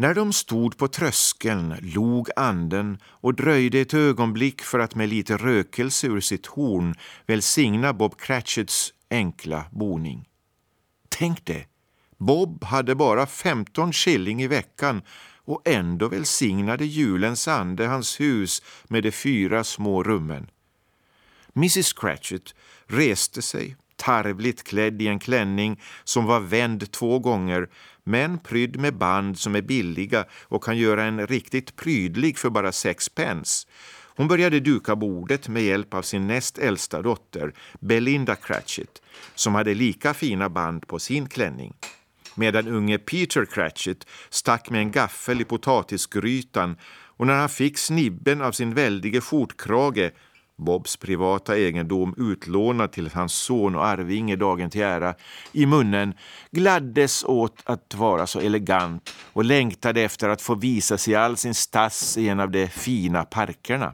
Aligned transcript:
När 0.00 0.14
de 0.14 0.32
stod 0.32 0.76
på 0.76 0.88
tröskeln 0.88 1.76
log 1.80 2.28
anden 2.36 2.98
och 3.04 3.34
dröjde 3.34 3.80
ett 3.80 3.94
ögonblick 3.94 4.62
för 4.62 4.78
att 4.78 4.94
med 4.94 5.08
lite 5.08 5.36
rökelse 5.36 6.06
ur 6.06 6.20
sitt 6.20 6.46
horn 6.46 6.94
välsigna 7.26 7.92
Bob 7.92 8.20
Cratchits 8.20 8.92
enkla 9.10 9.64
boning. 9.70 10.28
Tänk 11.08 11.44
det! 11.44 11.66
Bob 12.18 12.64
hade 12.64 12.94
bara 12.94 13.26
15 13.26 13.92
shilling 13.92 14.42
i 14.42 14.46
veckan 14.46 15.02
och 15.44 15.62
ändå 15.64 16.08
välsignade 16.08 16.84
julens 16.84 17.48
ande 17.48 17.86
hans 17.86 18.20
hus 18.20 18.62
med 18.88 19.02
de 19.02 19.10
fyra 19.10 19.64
små 19.64 20.02
rummen. 20.02 20.50
Mrs 21.54 21.92
Cratchit 21.92 22.54
reste 22.86 23.42
sig, 23.42 23.76
tarvligt 23.96 24.62
klädd 24.62 25.02
i 25.02 25.06
en 25.06 25.18
klänning 25.18 25.80
som 26.04 26.24
var 26.24 26.40
vänd 26.40 26.90
två 26.90 27.18
gånger 27.18 27.68
men 28.10 28.38
prydd 28.38 28.80
med 28.80 28.94
band 28.94 29.38
som 29.38 29.54
är 29.54 29.62
billiga 29.62 30.24
och 30.42 30.64
kan 30.64 30.78
göra 30.78 31.04
en 31.04 31.26
riktigt 31.26 31.76
prydlig 31.76 32.38
för 32.38 32.50
bara 32.50 32.72
sex 32.72 33.08
pence. 33.08 33.68
Hon 34.16 34.28
började 34.28 34.60
duka 34.60 34.96
bordet 34.96 35.48
med 35.48 35.62
hjälp 35.62 35.94
av 35.94 36.02
sin 36.02 36.26
näst 36.26 36.58
äldsta 36.58 37.02
dotter, 37.02 37.54
Belinda 37.80 38.36
Cratchit, 38.36 39.02
som 39.34 39.54
hade 39.54 39.74
lika 39.74 40.14
fina 40.14 40.48
band 40.48 40.86
på 40.86 40.98
sin 40.98 41.28
klänning. 41.28 41.74
Medan 42.34 42.68
unge 42.68 42.98
Peter 42.98 43.44
Cratchit 43.44 44.06
stack 44.30 44.70
med 44.70 44.80
en 44.80 44.90
gaffel 44.90 45.40
i 45.40 45.44
potatisgrytan 45.44 46.76
och 47.16 47.26
när 47.26 47.34
han 47.34 47.48
fick 47.48 47.78
snibben 47.78 48.42
av 48.42 48.52
sin 48.52 48.74
väldige 48.74 49.20
skjortkrage 49.20 50.10
Bobs 50.60 50.96
privata 50.96 51.58
egendom 51.58 52.14
utlånad 52.16 52.92
till 52.92 53.10
hans 53.14 53.32
son 53.32 53.74
och 53.74 53.86
arvinge 53.86 54.36
dagen 54.36 54.70
till 54.70 54.82
ära, 54.82 55.14
i 55.52 55.66
munnen 55.66 56.14
gladdes 56.50 57.24
åt 57.24 57.62
att 57.64 57.94
vara 57.94 58.26
så 58.26 58.40
elegant 58.40 59.14
och 59.32 59.44
längtade 59.44 60.00
efter 60.00 60.28
att 60.28 60.42
få 60.42 60.54
visa 60.54 60.98
sig 60.98 61.12
i 61.12 61.16
all 61.16 61.36
sin 61.36 61.54
stass 61.54 62.18
i 62.18 62.28
en 62.28 62.40
av 62.40 62.50
de 62.50 62.68
fina 62.68 63.24
parkerna. 63.24 63.92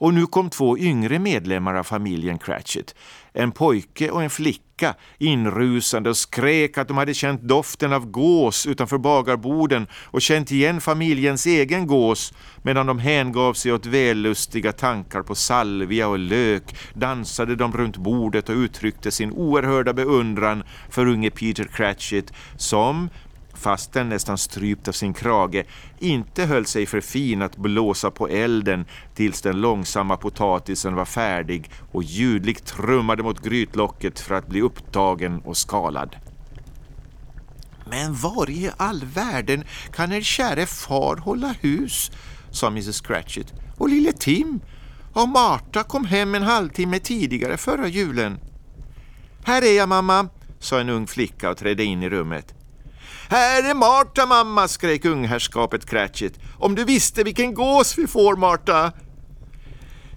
Och 0.00 0.14
nu 0.14 0.26
kom 0.26 0.50
två 0.50 0.78
yngre 0.78 1.18
medlemmar 1.18 1.74
av 1.74 1.82
familjen 1.82 2.38
Cratchit, 2.38 2.94
en 3.32 3.52
pojke 3.52 4.10
och 4.10 4.22
en 4.22 4.30
flicka, 4.30 4.94
inrusande 5.18 6.10
och 6.10 6.16
skrek 6.16 6.78
att 6.78 6.88
de 6.88 6.96
hade 6.96 7.14
känt 7.14 7.42
doften 7.42 7.92
av 7.92 8.06
gås 8.06 8.66
utanför 8.66 8.98
bagarboden 8.98 9.86
och 10.04 10.22
känt 10.22 10.50
igen 10.50 10.80
familjens 10.80 11.46
egen 11.46 11.86
gås 11.86 12.32
medan 12.62 12.86
de 12.86 12.98
hängav 12.98 13.54
sig 13.54 13.72
åt 13.72 13.86
vällustiga 13.86 14.72
tankar 14.72 15.22
på 15.22 15.34
salvia 15.34 16.08
och 16.08 16.18
lök 16.18 16.76
dansade 16.94 17.56
de 17.56 17.72
runt 17.72 17.96
bordet 17.96 18.48
och 18.48 18.56
uttryckte 18.56 19.10
sin 19.10 19.32
oerhörda 19.32 19.92
beundran 19.92 20.62
för 20.88 21.06
unge 21.06 21.30
Peter 21.30 21.64
Cratchit 21.64 22.32
som 22.56 23.08
fastän 23.54 24.08
nästan 24.08 24.38
strypt 24.38 24.88
av 24.88 24.92
sin 24.92 25.14
krage, 25.14 25.64
inte 25.98 26.44
höll 26.44 26.66
sig 26.66 26.86
för 26.86 27.00
fin 27.00 27.42
att 27.42 27.56
blåsa 27.56 28.10
på 28.10 28.28
elden 28.28 28.84
tills 29.14 29.42
den 29.42 29.60
långsamma 29.60 30.16
potatisen 30.16 30.94
var 30.94 31.04
färdig 31.04 31.70
och 31.92 32.02
ljudligt 32.02 32.64
trummade 32.64 33.22
mot 33.22 33.42
grytlocket 33.42 34.20
för 34.20 34.34
att 34.34 34.46
bli 34.46 34.60
upptagen 34.60 35.40
och 35.40 35.56
skalad. 35.56 36.16
Men 37.90 38.14
var 38.14 38.50
i 38.50 38.70
all 38.76 39.04
världen 39.04 39.64
kan 39.92 40.12
er 40.12 40.20
käre 40.20 40.66
far 40.66 41.16
hålla 41.16 41.54
hus? 41.60 42.10
sa 42.50 42.66
mrs 42.66 43.00
Cratchit. 43.00 43.52
Och 43.76 43.88
lille 43.88 44.12
Tim? 44.12 44.60
Och 45.12 45.28
Marta 45.28 45.82
kom 45.82 46.04
hem 46.04 46.34
en 46.34 46.42
halvtimme 46.42 46.98
tidigare 46.98 47.56
förra 47.56 47.88
julen. 47.88 48.38
Här 49.44 49.62
är 49.62 49.76
jag 49.76 49.88
mamma, 49.88 50.28
sa 50.58 50.80
en 50.80 50.88
ung 50.88 51.06
flicka 51.06 51.50
och 51.50 51.56
trädde 51.56 51.84
in 51.84 52.02
i 52.02 52.08
rummet. 52.08 52.59
Här 53.30 53.70
är 53.70 53.74
Marta 53.74 54.26
mamma, 54.26 54.68
skrek 54.68 55.04
ungherrskapet 55.04 55.86
Cratchit. 55.86 56.38
Om 56.58 56.74
du 56.74 56.84
visste 56.84 57.22
vilken 57.22 57.54
gås 57.54 57.98
vi 57.98 58.06
får, 58.06 58.36
Marta! 58.36 58.92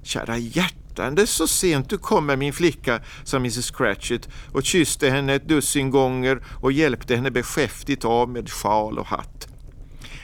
Kära 0.03 0.37
hjärtan, 0.37 1.15
det 1.15 1.21
är 1.21 1.25
så 1.25 1.47
sent 1.47 1.89
du 1.89 1.97
kommer 1.97 2.35
min 2.35 2.53
flicka, 2.53 2.99
sa 3.23 3.37
mrs 3.37 3.71
Cratchit 3.71 4.29
och 4.51 4.63
kysste 4.63 5.09
henne 5.09 5.33
ett 5.33 5.47
dussin 5.47 5.91
gånger 5.91 6.43
och 6.61 6.71
hjälpte 6.71 7.15
henne 7.15 7.31
beskäftigt 7.31 8.05
av 8.05 8.29
med 8.29 8.49
sjal 8.49 8.99
och 8.99 9.07
hatt. 9.07 9.47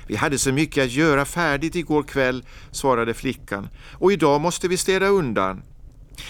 Vi 0.07 0.15
hade 0.15 0.37
så 0.37 0.51
mycket 0.51 0.83
att 0.83 0.91
göra 0.91 1.25
färdigt 1.25 1.75
igår 1.75 2.03
kväll, 2.03 2.45
svarade 2.71 3.13
flickan, 3.13 3.69
och 3.93 4.11
idag 4.11 4.41
måste 4.41 4.67
vi 4.67 4.77
städa 4.77 5.07
undan. 5.07 5.61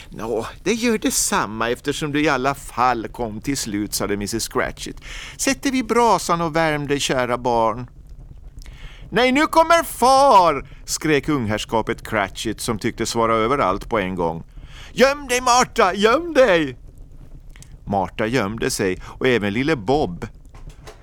Nå, 0.10 0.48
det 0.64 0.74
gör 0.74 0.98
detsamma 0.98 1.70
eftersom 1.70 2.12
du 2.12 2.22
i 2.22 2.30
alla 2.30 2.56
fall 2.56 3.08
kom 3.08 3.42
till 3.42 3.58
slut, 3.58 3.94
sade 3.94 4.14
mrs 4.14 4.44
Scratchit. 4.44 4.98
Sätter 5.38 5.72
vi 5.72 5.84
brasan 5.84 6.42
och 6.42 6.56
värm 6.56 6.88
dig, 6.88 7.00
kära 7.00 7.38
barn. 7.38 7.88
Nej, 9.12 9.32
nu 9.32 9.46
kommer 9.46 9.84
far! 9.84 10.68
skrek 10.86 11.30
ungherrskapet 11.30 12.08
Cratchit 12.08 12.62
som 12.62 12.80
tycktes 12.80 13.16
vara 13.16 13.36
överallt 13.36 13.90
på 13.90 14.00
en 14.00 14.16
gång. 14.16 14.44
Göm 14.94 15.28
dig, 15.28 15.42
Marta, 15.42 15.94
göm 15.94 16.34
dig! 16.34 16.78
Marta 17.86 18.28
gömde 18.28 18.70
sig 18.70 19.02
och 19.04 19.28
även 19.28 19.54
lille 19.54 19.76
Bob 19.76 20.28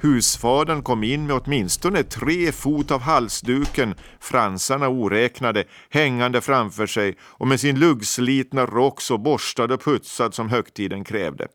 Husfadern 0.01 0.83
kom 0.83 1.05
in 1.05 1.27
med 1.27 1.37
åtminstone 1.37 2.03
tre 2.03 2.53
fot 2.53 2.91
av 2.91 3.01
halsduken, 3.01 3.95
fransarna 4.21 4.89
oräknade, 4.89 5.65
hängande 5.91 6.41
framför 6.41 6.87
sig 6.87 7.17
och 7.21 7.47
med 7.47 7.61
sin 7.61 7.79
luggslitna 7.79 8.67
rock 8.67 9.01
så 9.01 9.19
borstad 9.19 9.75
och 9.75 9.83
putsad 9.85 10.35
som 10.35 10.49
högtiden 10.49 11.05
krävde. 11.05 11.49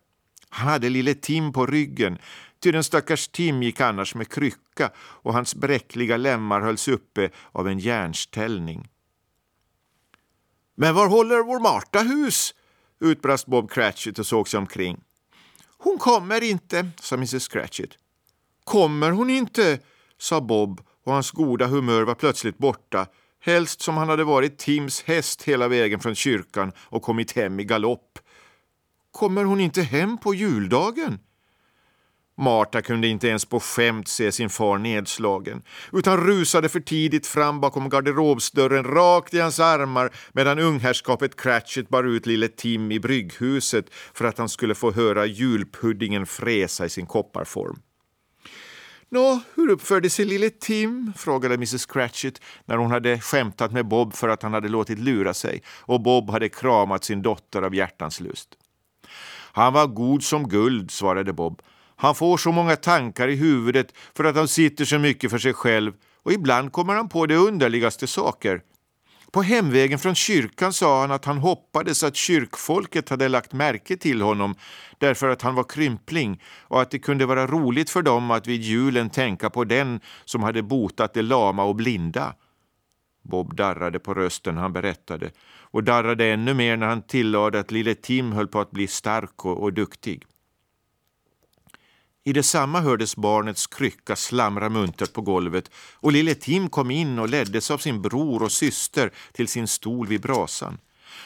Han 0.50 0.68
hade 0.68 0.90
lille 0.90 1.14
Tim 1.14 1.54
på 1.54 1.66
ryggen, 1.66 2.18
ty 2.64 2.72
den 2.72 2.84
stackars 2.84 3.28
Tim 3.28 3.64
gick 3.64 3.82
annars 3.82 4.16
med 4.16 4.30
krycka 4.30 4.92
och 4.98 5.34
hans 5.34 5.56
bräckliga 5.56 6.18
lemmar 6.18 6.62
hölls 6.62 6.88
uppe 6.88 7.30
av 7.52 7.68
en 7.68 7.80
järnställning. 7.80 8.88
Men 10.76 10.96
var 10.96 11.08
håller 11.08 11.44
vår 11.44 11.60
Marta 11.60 12.00
hus? 12.00 12.54
utbrast 13.00 13.46
Bob 13.46 13.72
Cratchit 13.72 14.20
och 14.20 14.26
såg 14.28 14.48
sig 14.48 14.58
omkring. 14.58 15.04
Hon 15.78 15.98
kommer 15.98 16.44
inte, 16.44 16.90
sa 17.02 17.16
mrs 17.16 17.48
Cratchit. 17.48 17.98
Kommer 18.72 19.12
hon 19.12 19.30
inte? 19.30 19.80
sa 20.18 20.42
Bob 20.42 20.82
och 21.06 21.14
hans 21.14 21.32
goda 21.32 21.68
humör 21.68 22.04
var 22.04 22.16
plötsligt 22.16 22.58
borta, 22.58 23.08
helst 23.44 23.82
som 23.82 23.98
han 23.98 24.10
hade 24.10 24.24
varit 24.24 24.58
Tims 24.58 25.02
häst 25.02 25.44
hela 25.44 25.68
vägen 25.68 26.00
från 26.00 26.16
kyrkan 26.16 26.72
och 26.80 27.02
kommit 27.02 27.32
hem 27.32 27.60
i 27.60 27.64
galopp. 27.64 28.20
Kommer 29.12 29.44
hon 29.44 29.60
inte 29.60 29.82
hem 29.82 30.18
på 30.18 30.34
juldagen? 30.34 31.20
Marta 32.38 32.82
kunde 32.82 33.08
inte 33.08 33.28
ens 33.28 33.46
på 33.46 33.60
skämt 33.60 34.08
se 34.08 34.32
sin 34.32 34.50
far 34.50 34.78
nedslagen 34.78 35.62
utan 35.92 36.26
rusade 36.26 36.70
för 36.70 36.80
tidigt 36.80 37.28
fram 37.28 37.62
bakom 37.62 37.90
garderobsdörren 37.90 38.84
rakt 38.84 39.34
i 39.34 39.40
hans 39.40 39.60
armar 39.60 40.12
medan 40.32 40.60
ungherrskapet 40.60 41.36
Cratchit 41.36 41.90
bar 41.90 42.04
ut 42.04 42.26
lille 42.26 42.48
Tim 42.48 42.92
i 42.92 43.00
brygghuset 43.00 43.86
för 44.14 44.26
att 44.26 44.38
han 44.38 44.50
skulle 44.50 44.76
få 44.76 44.92
höra 44.92 45.26
julpuddingen 45.26 46.26
fräsa 46.26 46.86
i 46.86 46.90
sin 46.90 47.06
kopparform. 47.06 47.80
Nå, 49.14 49.40
hur 49.56 49.70
uppförde 49.70 50.10
sig 50.10 50.26
lille 50.26 50.50
Tim? 50.50 51.14
frågade 51.18 51.56
mrs 51.56 51.86
Cratchit 51.86 52.42
när 52.66 52.78
hon 52.78 52.92
hade 52.92 53.20
skämtat 53.20 53.72
med 53.72 53.88
Bob 53.88 54.14
för 54.14 54.30
att 54.30 54.44
han 54.44 54.54
hade 54.54 54.70
låtit 54.70 55.00
lura 55.00 55.34
sig 55.34 55.64
och 55.80 56.02
Bob 56.02 56.30
hade 56.30 56.50
kramat 56.50 57.04
sin 57.04 57.22
dotter 57.22 57.62
av 57.62 57.76
hjärtans 57.76 58.20
lust. 58.20 58.50
Han 59.54 59.74
var 59.74 59.88
god 59.88 60.24
som 60.24 60.50
guld, 60.50 60.92
svarade 60.92 61.34
Bob. 61.34 61.62
Han 61.96 62.16
får 62.16 62.38
så 62.38 62.52
många 62.52 62.76
tankar 62.76 63.28
i 63.28 63.36
huvudet 63.36 63.94
för 64.16 64.24
att 64.24 64.36
han 64.36 64.48
sitter 64.48 64.86
så 64.86 65.00
mycket 65.00 65.32
för 65.32 65.38
sig 65.38 65.54
själv 65.54 65.94
och 66.24 66.34
ibland 66.34 66.72
kommer 66.72 66.96
han 66.96 67.10
på 67.10 67.26
de 67.26 67.36
underligaste 67.36 68.08
saker. 68.08 68.62
På 69.32 69.42
hemvägen 69.42 70.00
från 70.00 70.16
kyrkan 70.16 70.74
sa 70.74 71.02
han 71.02 71.12
att 71.12 71.26
han 71.26 71.38
hoppades 71.38 72.04
att 72.04 72.16
kyrkfolket 72.16 73.10
hade 73.10 73.28
lagt 73.28 73.54
märke 73.54 73.98
till 73.98 74.22
honom 74.22 74.56
därför 74.98 75.30
att 75.30 75.42
han 75.42 75.56
var 75.56 75.64
krympling 75.64 76.42
och 76.62 76.82
att 76.82 76.92
det 76.92 77.00
kunde 77.00 77.26
vara 77.26 77.48
roligt 77.48 77.90
för 77.90 78.02
dem 78.02 78.32
att 78.32 78.48
vid 78.48 78.62
julen 78.62 79.10
tänka 79.10 79.50
på 79.50 79.64
den 79.64 80.00
som 80.26 80.44
hade 80.44 80.64
botat 80.64 81.14
de 81.14 81.22
lama 81.22 81.64
och 81.64 81.76
blinda. 81.76 82.36
Bob 83.24 83.56
darrade 83.56 84.00
på 84.00 84.14
rösten 84.14 84.58
han 84.58 84.74
berättade 84.74 85.32
och 85.72 85.84
darrade 85.84 86.26
ännu 86.26 86.54
mer 86.54 86.78
när 86.78 86.88
han 86.88 87.02
tillade 87.02 87.60
att 87.60 87.72
lille 87.72 87.96
Tim 87.96 88.32
höll 88.32 88.48
på 88.48 88.60
att 88.60 88.72
bli 88.72 88.88
stark 88.88 89.46
och, 89.46 89.64
och 89.64 89.74
duktig. 89.74 90.24
I 92.24 92.34
detsamma 92.34 92.82
hördes 92.82 93.16
barnets 93.16 93.68
krycka 93.68 94.16
slamra 94.16 94.70
muntert 94.70 95.14
på 95.14 95.22
golvet 95.22 95.72
och 95.94 96.12
lille 96.12 96.36
Tim 96.36 96.70
kom 96.70 96.92
in 96.92 97.20
och 97.20 97.30
leddes 97.30 97.72
av 97.72 97.78
sin 97.78 98.02
bror 98.02 98.44
och 98.44 98.52
syster 98.52 99.12
till 99.32 99.48
sin 99.48 99.68
stol 99.68 100.08
vid 100.08 100.22
brasan. 100.22 100.78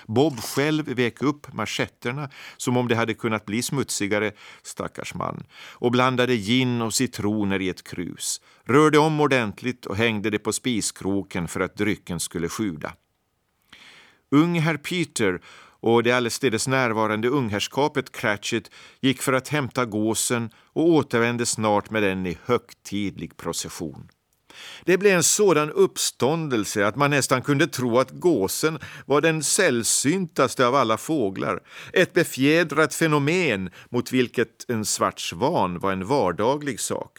Bob 0.07 0.39
själv 0.39 0.85
vek 0.85 1.21
upp 1.21 1.53
marschetterna 1.53 2.29
som 2.57 2.77
om 2.77 2.87
det 2.87 2.95
hade 2.95 3.13
kunnat 3.13 3.45
bli 3.45 3.61
smutsigare, 3.61 4.31
stackars 4.63 5.13
man, 5.13 5.43
och 5.53 5.91
blandade 5.91 6.35
gin 6.35 6.81
och 6.81 6.93
citroner 6.93 7.61
i 7.61 7.69
ett 7.69 7.83
krus, 7.83 8.41
rörde 8.63 8.97
om 8.97 9.19
ordentligt 9.19 9.85
och 9.85 9.95
hängde 9.95 10.29
det 10.29 10.39
på 10.39 10.53
spiskroken 10.53 11.47
för 11.47 11.59
att 11.59 11.75
drycken 11.75 12.19
skulle 12.19 12.49
sjuda. 12.49 12.93
Ung 14.31 14.59
herr 14.59 14.77
Peter 14.77 15.41
och 15.85 16.03
det 16.03 16.11
allestädes 16.11 16.67
närvarande 16.67 17.27
ungherrskapet 17.27 18.11
Cratchit 18.11 18.71
gick 19.01 19.21
för 19.21 19.33
att 19.33 19.47
hämta 19.47 19.85
gåsen 19.85 20.49
och 20.73 20.89
återvände 20.89 21.45
snart 21.45 21.89
med 21.89 22.03
den 22.03 22.25
i 22.25 22.37
högtidlig 22.45 23.37
procession. 23.37 24.07
Det 24.85 24.97
blev 24.97 25.15
en 25.15 25.23
sådan 25.23 25.71
uppståndelse 25.71 26.87
att 26.87 26.95
man 26.95 27.09
nästan 27.09 27.41
kunde 27.41 27.67
tro 27.67 27.99
att 27.99 28.11
gåsen 28.11 28.79
var 29.05 29.21
den 29.21 29.43
sällsyntaste 29.43 30.67
av 30.67 30.75
alla 30.75 30.97
fåglar. 30.97 31.59
Ett 31.93 32.13
befjädrat 32.13 32.93
fenomen 32.93 33.69
mot 33.89 34.11
vilket 34.11 34.69
en 34.69 34.85
svart 34.85 35.19
svan 35.19 35.79
var 35.79 35.91
en 35.91 36.05
vardaglig 36.05 36.79
sak. 36.79 37.11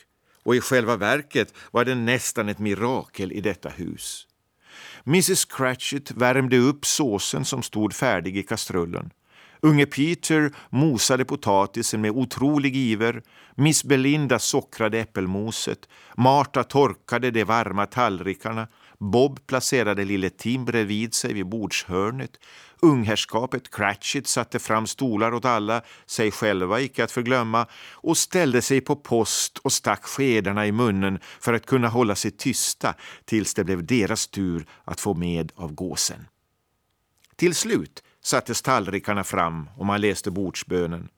Och 0.42 0.56
i 0.56 0.60
själva 0.60 0.96
verket 0.96 1.54
var 1.70 1.84
den 1.84 2.04
nästan 2.04 2.48
ett 2.48 2.58
mirakel 2.58 3.32
i 3.32 3.40
detta 3.40 3.68
hus. 3.68 4.25
Mrs 5.06 5.44
Cratchit 5.44 6.10
värmde 6.10 6.58
upp 6.58 6.86
såsen 6.86 7.44
som 7.44 7.62
stod 7.62 7.94
färdig 7.94 8.36
i 8.36 8.42
kastrullen. 8.42 9.10
Unge 9.60 9.86
Peter 9.86 10.52
mosade 10.70 11.24
potatisen 11.24 12.00
med 12.00 12.10
otrolig 12.10 12.76
iver. 12.76 13.22
Miss 13.54 13.84
Belinda 13.84 14.38
sockrade 14.38 14.98
äppelmoset. 14.98 15.88
Marta 16.16 16.64
torkade 16.64 17.30
de 17.30 17.44
varma 17.44 17.86
tallrikarna. 17.86 18.68
Bob 18.98 19.46
placerade 19.46 20.04
lille 20.04 20.30
Tim 20.30 20.64
bredvid 20.64 21.14
sig 21.14 21.32
vid 21.32 21.48
bordshörnet. 21.48 22.30
Ungherrskapet 22.82 23.70
Cratchit 23.70 24.26
satte 24.26 24.58
fram 24.58 24.86
stolar 24.86 25.34
åt 25.34 25.44
alla, 25.44 25.82
sig 26.06 26.30
själva 26.30 26.80
icke 26.80 27.04
att 27.04 27.12
förglömma, 27.12 27.66
och 27.92 28.16
ställde 28.16 28.62
sig 28.62 28.80
på 28.80 28.96
post 28.96 29.58
och 29.58 29.72
stack 29.72 30.04
skedarna 30.04 30.66
i 30.66 30.72
munnen 30.72 31.18
för 31.40 31.52
att 31.52 31.66
kunna 31.66 31.88
hålla 31.88 32.14
sig 32.14 32.30
tysta 32.30 32.94
tills 33.24 33.54
det 33.54 33.64
blev 33.64 33.86
deras 33.86 34.26
tur 34.26 34.66
att 34.84 35.00
få 35.00 35.14
med 35.14 35.52
av 35.54 35.72
gåsen. 35.74 36.26
Till 37.36 37.54
slut 37.54 38.02
sattes 38.22 38.62
tallrikarna 38.62 39.24
fram 39.24 39.68
och 39.76 39.86
man 39.86 40.00
läste 40.00 40.30
bordsbönen. 40.30 41.08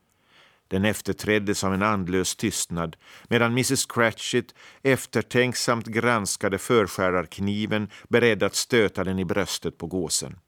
Den 0.69 0.85
efterträddes 0.85 1.63
av 1.63 1.73
en 1.73 1.83
andlös 1.83 2.35
tystnad 2.35 2.95
medan 3.29 3.51
Mrs 3.51 3.85
Cratchit 3.85 4.55
eftertänksamt 4.83 5.87
granskade 5.87 6.57
förskärarkniven 6.57 7.89
beredd 8.09 8.43
att 8.43 8.55
stöta 8.55 9.03
den 9.03 9.19
i 9.19 9.25
bröstet 9.25 9.77
på 9.77 9.87
gåsen. 9.87 10.39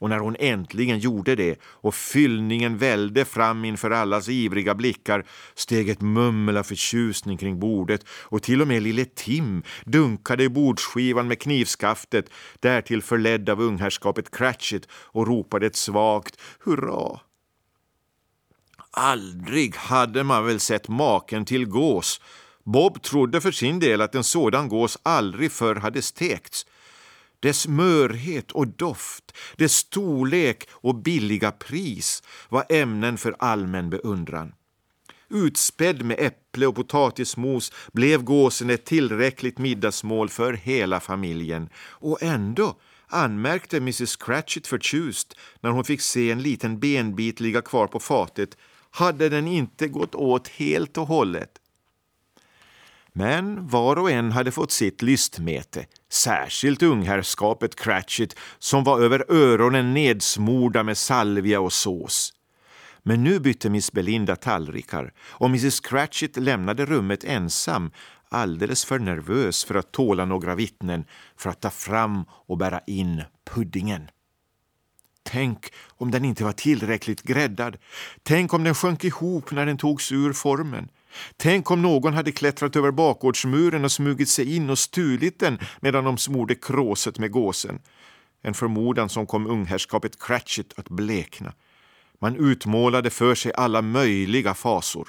Och 0.00 0.08
när 0.08 0.18
hon 0.18 0.36
äntligen 0.38 0.98
gjorde 0.98 1.34
det 1.34 1.58
och 1.62 1.94
fyllningen 1.94 2.78
välde 2.78 3.24
fram 3.24 3.64
inför 3.64 3.90
allas 3.90 4.28
ivriga 4.28 4.74
blickar 4.74 5.26
steg 5.54 5.88
ett 5.88 6.00
mummel 6.00 6.56
av 6.56 6.62
förtjusning 6.62 7.36
kring 7.36 7.60
bordet 7.60 8.04
och 8.08 8.42
till 8.42 8.62
och 8.62 8.68
med 8.68 8.82
lille 8.82 9.04
Tim 9.04 9.62
dunkade 9.84 10.44
i 10.44 10.48
bordsskivan 10.48 11.28
med 11.28 11.38
knivskaftet 11.38 12.30
därtill 12.60 13.02
förledd 13.02 13.50
av 13.50 13.60
ungherrskapet 13.60 14.30
Cratchit 14.30 14.88
och 14.92 15.26
ropade 15.26 15.66
ett 15.66 15.76
svagt 15.76 16.40
hurra. 16.64 17.20
Aldrig 18.90 19.76
hade 19.76 20.24
man 20.24 20.46
väl 20.46 20.60
sett 20.60 20.88
maken 20.88 21.44
till 21.44 21.66
gås. 21.66 22.20
Bob 22.64 23.02
trodde 23.02 23.40
för 23.40 23.52
sin 23.52 23.78
del 23.78 24.00
att 24.00 24.14
en 24.14 24.24
sådan 24.24 24.68
gås 24.68 24.98
aldrig 25.02 25.52
förr 25.52 25.74
hade 25.74 26.02
stekts 26.02 26.66
dess 27.40 27.68
mörhet 27.68 28.52
och 28.52 28.68
doft, 28.68 29.36
dess 29.56 29.72
storlek 29.72 30.68
och 30.70 30.94
billiga 30.94 31.52
pris 31.52 32.22
var 32.48 32.64
ämnen 32.68 33.18
för 33.18 33.36
allmän 33.38 33.90
beundran. 33.90 34.52
Utspädd 35.28 36.04
med 36.04 36.16
äpple 36.20 36.66
och 36.66 36.74
potatismos 36.74 37.72
blev 37.92 38.22
gåsen 38.22 38.70
ett 38.70 38.84
tillräckligt 38.84 39.58
middagsmål 39.58 40.28
för 40.28 40.52
hela 40.52 41.00
familjen. 41.00 41.68
Och 41.76 42.22
ändå 42.22 42.76
anmärkte 43.06 43.76
Mrs 43.76 44.16
Cratchit 44.16 44.66
förtjust 44.66 45.36
när 45.60 45.70
hon 45.70 45.84
fick 45.84 46.00
se 46.00 46.30
en 46.30 46.42
liten 46.42 46.78
benbit 46.78 47.40
ligga 47.40 47.62
kvar 47.62 47.86
på 47.86 48.00
fatet 48.00 48.56
hade 48.90 49.28
den 49.28 49.46
inte 49.46 49.88
gått 49.88 50.14
åt 50.14 50.48
helt 50.48 50.98
och 50.98 51.06
hållet. 51.06 51.50
Men 53.12 53.68
var 53.68 53.96
och 53.96 54.10
en 54.10 54.32
hade 54.32 54.52
fått 54.52 54.72
sitt 54.72 55.02
lystmete, 55.02 55.86
särskilt 56.12 56.82
ungherrskapet 56.82 57.76
Cratchit 57.76 58.36
som 58.58 58.84
var 58.84 59.00
över 59.00 59.24
öronen 59.28 59.94
nedsmorda 59.94 60.82
med 60.82 60.98
salvia 60.98 61.60
och 61.60 61.72
sås. 61.72 62.32
Men 63.02 63.24
nu 63.24 63.40
bytte 63.40 63.70
Miss 63.70 63.92
Belinda 63.92 64.36
tallrikar 64.36 65.12
och 65.20 65.46
Mrs 65.46 65.80
Cratchit 65.80 66.36
lämnade 66.36 66.86
rummet 66.86 67.24
ensam, 67.24 67.90
alldeles 68.28 68.84
för 68.84 68.98
nervös 68.98 69.64
för 69.64 69.74
att 69.74 69.92
tåla 69.92 70.24
några 70.24 70.54
vittnen, 70.54 71.04
för 71.36 71.50
att 71.50 71.60
ta 71.60 71.70
fram 71.70 72.24
och 72.30 72.58
bära 72.58 72.80
in 72.86 73.22
puddingen. 73.54 74.08
Tänk 75.30 75.72
om 75.88 76.10
den 76.10 76.24
inte 76.24 76.44
var 76.44 76.52
tillräckligt 76.52 77.22
gräddad. 77.22 77.76
Tänk 78.22 78.54
om 78.54 78.64
den 78.64 78.74
sjönk 78.74 79.04
ihop 79.04 79.50
när 79.50 79.66
den 79.66 79.78
togs 79.78 80.12
ur 80.12 80.32
formen. 80.32 80.88
Tänk 81.36 81.70
om 81.70 81.82
någon 81.82 82.14
hade 82.14 82.32
klättrat 82.32 82.76
över 82.76 82.90
bakgårdsmuren 82.90 83.84
och 83.84 83.92
smugit 83.92 84.28
sig 84.28 84.56
in 84.56 84.70
och 84.70 84.78
stulit 84.78 85.38
den 85.38 85.58
medan 85.80 86.04
de 86.04 86.18
smorde 86.18 86.54
kråset 86.54 87.18
med 87.18 87.30
gåsen. 87.30 87.78
En 88.42 88.54
förmodan 88.54 89.08
som 89.08 89.26
kom 89.26 89.46
ungherrskapet 89.46 90.22
Cratchit 90.22 90.72
att 90.76 90.88
blekna. 90.88 91.52
Man 92.20 92.36
utmålade 92.36 93.10
för 93.10 93.34
sig 93.34 93.52
alla 93.54 93.82
möjliga 93.82 94.54
fasor. 94.54 95.08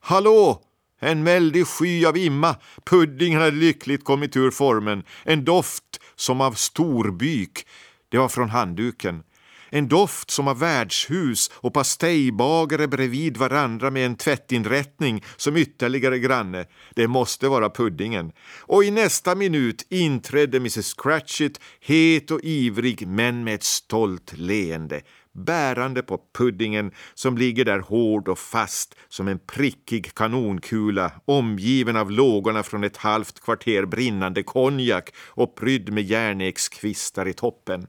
Hallå! 0.00 0.62
En 1.00 1.24
väldig 1.24 1.66
sky 1.66 2.06
av 2.06 2.16
imma. 2.16 2.56
Puddingen 2.84 3.40
hade 3.40 3.56
lyckligt 3.56 4.04
kommit 4.04 4.36
ur 4.36 4.50
formen. 4.50 5.02
En 5.24 5.44
doft 5.44 6.00
som 6.16 6.40
av 6.40 6.52
storbyk. 6.52 7.66
Det 8.08 8.18
var 8.18 8.28
från 8.28 8.50
handduken. 8.50 9.22
En 9.70 9.88
doft 9.88 10.30
som 10.30 10.48
av 10.48 10.58
värdshus 10.58 11.50
och 11.54 11.74
pastejbagare 11.74 12.88
bredvid 12.88 13.36
varandra 13.36 13.90
med 13.90 14.06
en 14.06 14.16
tvättinrättning 14.16 15.24
som 15.36 15.56
ytterligare 15.56 16.18
granne. 16.18 16.66
Det 16.94 17.08
måste 17.08 17.48
vara 17.48 17.70
puddingen. 17.70 18.32
Och 18.60 18.84
i 18.84 18.90
nästa 18.90 19.34
minut 19.34 19.86
inträdde 19.88 20.56
Mrs 20.56 20.94
Cratchit, 20.94 21.60
het 21.80 22.30
och 22.30 22.40
ivrig 22.42 23.06
men 23.06 23.44
med 23.44 23.54
ett 23.54 23.64
stolt 23.64 24.32
leende 24.36 25.00
bärande 25.44 26.02
på 26.02 26.20
puddingen 26.38 26.92
som 27.14 27.38
ligger 27.38 27.64
där 27.64 27.78
hård 27.78 28.28
och 28.28 28.38
fast 28.38 28.94
som 29.08 29.28
en 29.28 29.38
prickig 29.38 30.14
kanonkula 30.14 31.12
omgiven 31.24 31.96
av 31.96 32.10
lågorna 32.10 32.62
från 32.62 32.84
ett 32.84 32.96
halvt 32.96 33.40
kvarter 33.40 33.86
brinnande 33.86 34.42
konjak 34.42 35.14
och 35.18 35.56
prydd 35.56 35.92
med 35.92 36.04
järnekskvistar 36.04 37.28
i 37.28 37.32
toppen. 37.32 37.86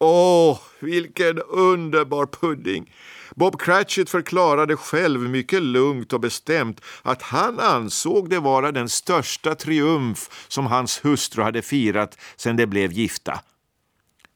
Åh, 0.00 0.60
vilken 0.80 1.38
underbar 1.38 2.26
pudding! 2.26 2.94
Bob 3.34 3.60
Cratchit 3.60 4.10
förklarade 4.10 4.76
själv 4.76 5.20
mycket 5.20 5.62
lugnt 5.62 6.12
och 6.12 6.20
bestämt 6.20 6.80
att 7.02 7.22
han 7.22 7.60
ansåg 7.60 8.30
det 8.30 8.38
vara 8.38 8.72
den 8.72 8.88
största 8.88 9.54
triumf 9.54 10.46
som 10.48 10.66
hans 10.66 11.04
hustru 11.04 11.42
hade 11.42 11.62
firat 11.62 12.18
sedan 12.36 12.56
de 12.56 12.66
blev 12.66 12.92
gifta. 12.92 13.40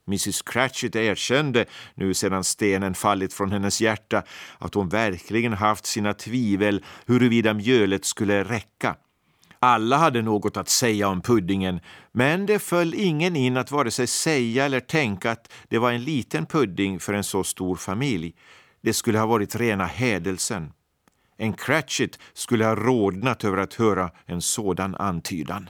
Mrs 0.07 0.43
Cratchit 0.43 0.97
erkände, 0.97 1.65
nu 1.95 2.15
sedan 2.15 2.45
stenen 2.45 2.95
fallit 2.95 3.35
från 3.35 3.53
hennes 3.53 3.81
hjärta, 3.81 4.23
att 4.59 4.75
hon 4.75 4.89
verkligen 4.89 5.53
haft 5.53 5.87
sina 5.87 6.15
tvivel 6.15 6.85
huruvida 7.07 7.55
mjölet 7.55 8.05
skulle 8.05 8.45
räcka. 8.45 8.97
Alla 9.65 9.97
hade 9.97 10.23
något 10.23 10.57
att 10.57 10.69
säga 10.69 11.09
om 11.09 11.21
puddingen, 11.21 11.81
men 12.13 12.47
det 12.47 12.59
föll 12.59 12.95
ingen 12.95 13.37
in 13.37 13.57
att 13.57 13.71
vare 13.71 13.91
sig 13.91 14.07
säga 14.07 14.65
eller 14.65 14.81
tänka 14.81 15.31
att 15.31 15.53
det 15.69 15.79
var 15.79 15.93
en 15.93 16.05
liten 16.05 16.47
pudding 16.47 17.01
för 17.01 17.13
en 17.13 17.25
så 17.25 17.45
stor 17.45 17.77
familj. 17.77 18.35
Det 18.81 18.93
skulle 18.93 19.19
ha 19.19 19.27
varit 19.27 19.57
rena 19.57 19.85
hädelsen. 19.85 20.73
En 21.39 21.53
Cratchit 21.53 22.19
skulle 22.33 22.65
ha 22.65 22.75
rodnat 22.75 23.45
över 23.45 23.59
att 23.59 23.75
höra 23.75 24.11
en 24.27 24.43
sådan 24.43 24.95
antydan. 24.95 25.69